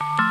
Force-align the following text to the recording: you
you 0.00 0.27